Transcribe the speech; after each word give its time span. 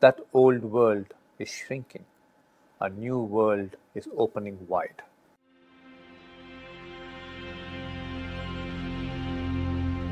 that 0.00 0.18
old 0.32 0.62
world 0.64 1.12
is 1.38 1.50
shrinking. 1.50 2.04
A 2.80 2.88
new 2.88 3.18
world 3.18 3.76
is 3.94 4.08
opening 4.16 4.58
wide. 4.66 5.02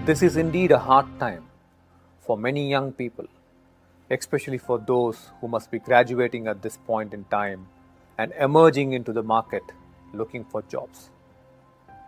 This 0.04 0.22
is 0.22 0.36
indeed 0.36 0.72
a 0.72 0.78
hard 0.78 1.06
time 1.18 1.46
for 2.20 2.36
many 2.36 2.68
young 2.68 2.92
people, 2.92 3.26
especially 4.10 4.58
for 4.58 4.78
those 4.78 5.30
who 5.40 5.48
must 5.48 5.70
be 5.70 5.78
graduating 5.78 6.48
at 6.48 6.60
this 6.60 6.76
point 6.76 7.14
in 7.14 7.24
time 7.24 7.66
and 8.18 8.32
emerging 8.38 8.92
into 8.92 9.14
the 9.14 9.22
market 9.22 9.62
looking 10.12 10.44
for 10.44 10.60
jobs. 10.62 11.08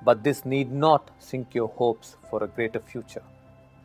But 0.04 0.22
this 0.22 0.44
need 0.44 0.70
not 0.70 1.10
sink 1.18 1.54
your 1.54 1.68
hopes 1.68 2.18
for 2.28 2.42
a 2.44 2.48
greater 2.48 2.80
future. 2.80 3.22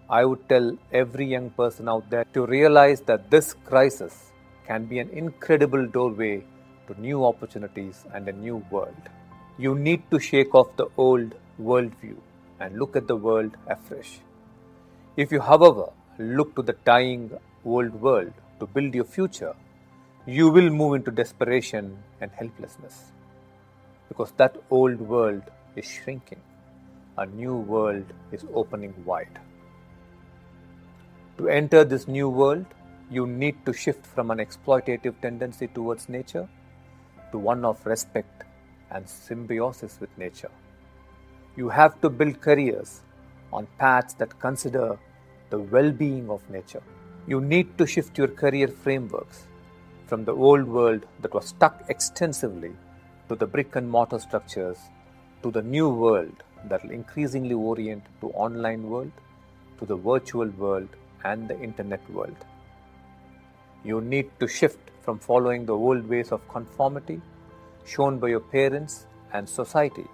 I 0.09 0.23
would 0.23 0.47
tell 0.47 0.77
every 0.91 1.25
young 1.25 1.49
person 1.49 1.89
out 1.89 2.07
there 2.11 2.25
to 2.33 2.45
realize 2.45 3.01
that 3.01 3.31
this 3.31 3.55
crisis 3.65 4.31
can 4.67 4.85
be 4.85 4.99
an 4.99 5.09
incredible 5.09 5.87
doorway 5.87 6.43
to 6.87 7.01
new 7.01 7.25
opportunities 7.25 8.05
and 8.13 8.27
a 8.27 8.31
new 8.31 8.57
world. 8.69 9.09
You 9.57 9.73
need 9.73 10.03
to 10.11 10.19
shake 10.19 10.53
off 10.53 10.75
the 10.75 10.87
old 10.97 11.33
worldview 11.59 12.17
and 12.59 12.77
look 12.77 12.95
at 12.95 13.07
the 13.07 13.15
world 13.15 13.57
afresh. 13.67 14.19
If 15.17 15.31
you, 15.31 15.39
however, 15.39 15.87
look 16.19 16.55
to 16.55 16.61
the 16.61 16.73
dying 16.85 17.31
old 17.65 17.93
world 17.99 18.33
to 18.59 18.67
build 18.67 18.93
your 18.93 19.05
future, 19.05 19.55
you 20.27 20.49
will 20.49 20.69
move 20.69 20.95
into 20.95 21.09
desperation 21.09 21.97
and 22.21 22.29
helplessness. 22.31 23.11
Because 24.07 24.31
that 24.37 24.55
old 24.69 24.99
world 24.99 25.41
is 25.75 25.85
shrinking, 25.85 26.41
a 27.17 27.25
new 27.25 27.55
world 27.55 28.05
is 28.31 28.45
opening 28.53 28.93
wide. 29.03 29.39
To 31.37 31.49
enter 31.49 31.83
this 31.83 32.07
new 32.07 32.29
world, 32.29 32.65
you 33.11 33.27
need 33.27 33.65
to 33.65 33.73
shift 33.73 34.05
from 34.05 34.31
an 34.31 34.37
exploitative 34.37 35.19
tendency 35.21 35.67
towards 35.67 36.07
nature 36.07 36.47
to 37.33 37.37
one 37.37 37.65
of 37.65 37.85
respect 37.85 38.43
and 38.89 39.07
symbiosis 39.07 39.99
with 39.99 40.17
nature. 40.17 40.51
You 41.57 41.67
have 41.67 41.99
to 41.99 42.09
build 42.09 42.39
careers 42.39 43.01
on 43.51 43.67
paths 43.77 44.13
that 44.13 44.39
consider 44.39 44.97
the 45.49 45.59
well 45.59 45.91
being 45.91 46.29
of 46.29 46.49
nature. 46.49 46.81
You 47.27 47.41
need 47.41 47.77
to 47.79 47.85
shift 47.85 48.17
your 48.17 48.29
career 48.29 48.69
frameworks 48.69 49.47
from 50.07 50.23
the 50.23 50.33
old 50.33 50.65
world 50.65 51.05
that 51.21 51.33
was 51.33 51.47
stuck 51.47 51.83
extensively 51.89 52.73
to 53.27 53.35
the 53.35 53.45
brick 53.45 53.75
and 53.75 53.89
mortar 53.89 54.19
structures 54.19 54.77
to 55.43 55.51
the 55.51 55.61
new 55.61 55.89
world 55.89 56.43
that 56.69 56.81
will 56.83 56.91
increasingly 56.91 57.55
orient 57.55 58.03
to 58.21 58.27
online 58.29 58.89
world 58.89 59.11
to 59.79 59.85
the 59.85 59.97
virtual 59.97 60.47
world 60.51 60.87
and 61.31 61.47
the 61.47 61.57
internet 61.67 62.09
world. 62.17 62.45
You 63.83 64.01
need 64.01 64.29
to 64.39 64.47
shift 64.47 64.91
from 65.01 65.19
following 65.19 65.65
the 65.65 65.77
old 65.87 66.07
ways 66.13 66.31
of 66.31 66.47
conformity 66.49 67.21
shown 67.85 68.19
by 68.19 68.29
your 68.29 68.45
parents 68.57 69.05
and 69.33 69.47
society 69.47 70.07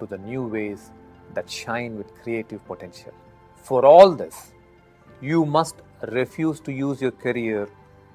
to 0.00 0.06
the 0.06 0.18
new 0.18 0.42
ways 0.56 0.90
that 1.34 1.50
shine 1.50 1.96
with 1.98 2.14
creative 2.22 2.64
potential. 2.66 3.12
For 3.56 3.84
all 3.84 4.14
this, 4.22 4.52
you 5.20 5.44
must 5.44 5.76
refuse 6.12 6.60
to 6.60 6.72
use 6.72 7.00
your 7.00 7.10
career 7.10 7.68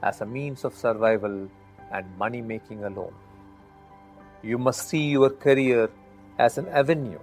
as 0.03 0.22
a 0.22 0.25
means 0.25 0.64
of 0.64 0.73
survival 0.75 1.49
and 1.92 2.17
money 2.17 2.42
making 2.42 2.83
alone. 2.83 3.14
You 4.44 4.58
must 4.58 4.88
see 4.89 5.09
your 5.09 5.30
career 5.30 5.89
as 6.39 6.58
an 6.58 6.67
avenue 6.69 7.19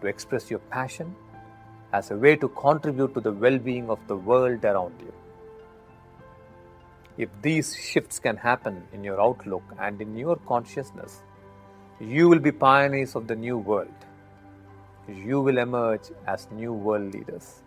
to 0.00 0.06
express 0.06 0.50
your 0.50 0.60
passion, 0.76 1.14
as 1.92 2.10
a 2.10 2.16
way 2.16 2.36
to 2.36 2.48
contribute 2.48 3.14
to 3.14 3.20
the 3.20 3.32
well 3.32 3.58
being 3.58 3.90
of 3.90 3.98
the 4.06 4.16
world 4.16 4.64
around 4.64 4.94
you. 5.00 5.12
If 7.18 7.28
these 7.42 7.76
shifts 7.76 8.18
can 8.18 8.36
happen 8.36 8.82
in 8.92 9.04
your 9.04 9.20
outlook 9.20 9.62
and 9.78 10.00
in 10.00 10.16
your 10.16 10.36
consciousness, 10.36 11.22
you 12.00 12.28
will 12.28 12.38
be 12.38 12.52
pioneers 12.52 13.14
of 13.14 13.26
the 13.26 13.36
new 13.36 13.58
world. 13.58 14.06
You 15.08 15.40
will 15.40 15.58
emerge 15.58 16.12
as 16.26 16.48
new 16.50 16.72
world 16.72 17.12
leaders. 17.12 17.62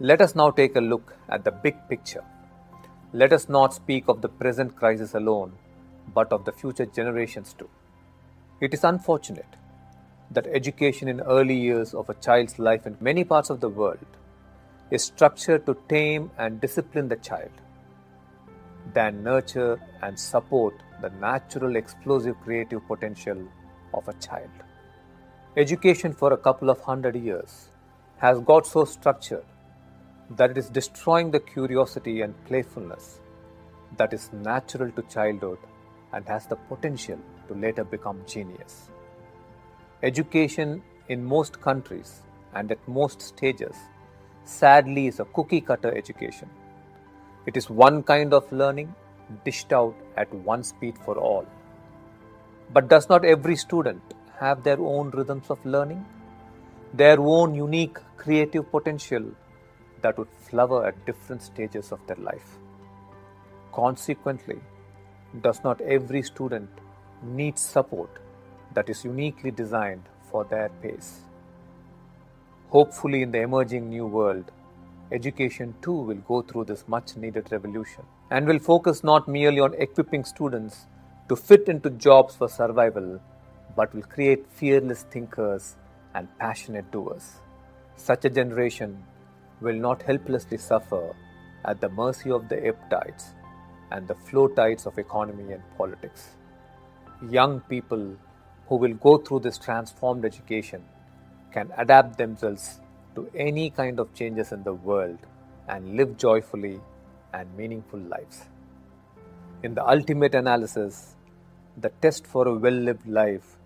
Let 0.00 0.20
us 0.20 0.34
now 0.36 0.50
take 0.50 0.76
a 0.76 0.80
look 0.80 1.16
at 1.28 1.44
the 1.44 1.50
big 1.50 1.76
picture. 1.88 2.22
Let 3.12 3.32
us 3.32 3.48
not 3.48 3.74
speak 3.74 4.04
of 4.06 4.20
the 4.20 4.28
present 4.28 4.76
crisis 4.76 5.14
alone, 5.14 5.52
but 6.14 6.32
of 6.32 6.44
the 6.44 6.52
future 6.52 6.86
generations 6.86 7.54
too. 7.58 7.68
It 8.60 8.74
is 8.74 8.84
unfortunate 8.84 9.56
that 10.30 10.46
education 10.46 11.08
in 11.08 11.20
early 11.20 11.56
years 11.56 11.94
of 11.94 12.08
a 12.10 12.14
child's 12.14 12.58
life 12.58 12.86
in 12.86 12.96
many 13.00 13.24
parts 13.24 13.50
of 13.50 13.60
the 13.60 13.68
world 13.68 14.06
is 14.90 15.04
structured 15.04 15.64
to 15.66 15.76
tame 15.88 16.30
and 16.38 16.60
discipline 16.60 17.08
the 17.08 17.16
child 17.16 17.50
than 18.94 19.22
nurture 19.22 19.80
and 20.02 20.18
support 20.18 20.74
the 21.02 21.10
natural 21.10 21.76
explosive 21.76 22.38
creative 22.40 22.86
potential 22.86 23.38
of 23.94 24.08
a 24.08 24.14
child. 24.14 24.50
Education 25.56 26.12
for 26.12 26.32
a 26.32 26.36
couple 26.36 26.70
of 26.70 26.80
hundred 26.80 27.16
years 27.16 27.68
has 28.18 28.40
got 28.40 28.66
so 28.66 28.84
structured 28.84 29.44
that 30.30 30.50
it 30.50 30.58
is 30.58 30.68
destroying 30.68 31.30
the 31.30 31.40
curiosity 31.40 32.20
and 32.20 32.34
playfulness 32.44 33.20
that 33.96 34.12
is 34.12 34.30
natural 34.32 34.90
to 34.92 35.02
childhood 35.02 35.58
and 36.12 36.26
has 36.26 36.46
the 36.46 36.56
potential 36.56 37.18
to 37.48 37.54
later 37.54 37.84
become 37.84 38.20
genius. 38.26 38.90
Education 40.00 40.80
in 41.08 41.24
most 41.24 41.60
countries 41.60 42.22
and 42.54 42.70
at 42.70 42.78
most 42.86 43.20
stages 43.20 43.74
sadly 44.44 45.08
is 45.08 45.18
a 45.18 45.24
cookie 45.24 45.60
cutter 45.60 45.92
education. 45.92 46.48
It 47.46 47.56
is 47.56 47.68
one 47.68 48.04
kind 48.04 48.32
of 48.32 48.50
learning 48.52 48.94
dished 49.44 49.72
out 49.72 49.96
at 50.16 50.32
one 50.32 50.62
speed 50.62 50.96
for 51.04 51.18
all. 51.18 51.44
But 52.72 52.88
does 52.88 53.08
not 53.08 53.24
every 53.24 53.56
student 53.56 54.00
have 54.38 54.62
their 54.62 54.78
own 54.78 55.10
rhythms 55.10 55.50
of 55.50 55.66
learning? 55.66 56.06
Their 56.94 57.18
own 57.18 57.56
unique 57.56 57.98
creative 58.18 58.70
potential 58.70 59.24
that 60.02 60.16
would 60.16 60.28
flower 60.30 60.86
at 60.86 61.06
different 61.06 61.42
stages 61.42 61.90
of 61.90 61.98
their 62.06 62.22
life? 62.22 62.56
Consequently, 63.72 64.60
does 65.42 65.64
not 65.64 65.80
every 65.80 66.22
student 66.22 66.70
need 67.24 67.58
support 67.58 68.10
that 68.78 68.88
is 68.94 69.04
uniquely 69.04 69.50
designed 69.50 70.04
for 70.30 70.44
their 70.44 70.68
pace? 70.82 71.10
Hopefully, 72.68 73.22
in 73.22 73.32
the 73.32 73.40
emerging 73.40 73.88
new 73.88 74.06
world, 74.06 74.52
education 75.10 75.74
too 75.82 75.98
will 76.10 76.22
go 76.28 76.42
through 76.42 76.64
this 76.64 76.84
much 76.86 77.16
needed 77.16 77.50
revolution 77.50 78.04
and 78.30 78.46
will 78.46 78.58
focus 78.58 79.02
not 79.02 79.26
merely 79.26 79.60
on 79.66 79.74
equipping 79.86 80.24
students 80.24 80.86
to 81.28 81.36
fit 81.36 81.68
into 81.68 81.90
jobs 81.90 82.36
for 82.36 82.48
survival, 82.48 83.20
but 83.74 83.94
will 83.94 84.02
create 84.02 84.46
fearless 84.60 85.02
thinkers 85.14 85.76
and 86.14 86.28
passionate 86.38 86.90
doers. 86.92 87.26
Such 87.96 88.24
a 88.26 88.30
generation 88.30 89.02
will 89.60 89.80
not 89.88 90.02
helplessly 90.02 90.58
suffer 90.58 91.14
at 91.64 91.80
the 91.80 91.88
mercy 91.88 92.30
of 92.30 92.48
the 92.48 92.64
ebb 92.66 92.78
tides 92.90 93.34
and 93.90 94.06
the 94.06 94.14
flow 94.14 94.46
tides 94.48 94.86
of 94.86 94.98
economy 94.98 95.52
and 95.52 95.62
politics. 95.76 96.36
Young 97.30 97.60
people 97.60 98.16
who 98.68 98.76
will 98.76 98.94
go 98.94 99.16
through 99.18 99.40
this 99.40 99.58
transformed 99.58 100.24
education 100.24 100.84
can 101.52 101.72
adapt 101.78 102.18
themselves 102.18 102.80
to 103.14 103.28
any 103.34 103.70
kind 103.70 103.98
of 103.98 104.12
changes 104.14 104.52
in 104.52 104.62
the 104.62 104.74
world 104.74 105.18
and 105.68 105.96
live 105.96 106.16
joyfully 106.16 106.80
and 107.32 107.56
meaningful 107.56 107.98
lives. 107.98 108.42
In 109.62 109.74
the 109.74 109.86
ultimate 109.86 110.34
analysis, 110.34 111.16
the 111.76 111.90
test 112.02 112.26
for 112.26 112.46
a 112.46 112.54
well 112.54 112.80
lived 112.88 113.06
life 113.06 113.56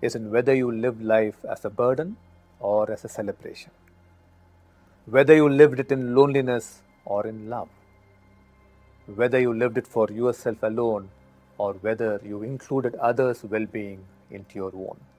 is 0.00 0.14
in 0.14 0.30
whether 0.30 0.54
you 0.54 0.70
live 0.70 1.00
life 1.00 1.44
as 1.50 1.64
a 1.64 1.70
burden 1.70 2.16
or 2.60 2.90
as 2.90 3.04
a 3.04 3.08
celebration. 3.08 3.70
Whether 5.06 5.34
you 5.34 5.48
lived 5.48 5.80
it 5.80 5.90
in 5.90 6.14
loneliness 6.14 6.82
or 7.04 7.26
in 7.26 7.50
love. 7.50 7.68
Whether 9.06 9.40
you 9.40 9.52
lived 9.52 9.78
it 9.78 9.86
for 9.86 10.08
yourself 10.08 10.62
alone 10.62 11.10
or 11.58 11.74
whether 11.74 12.20
you 12.24 12.42
included 12.42 12.94
others' 12.96 13.44
well 13.44 13.66
being 13.66 14.04
into 14.32 14.56
your 14.56 14.72
own. 14.74 15.11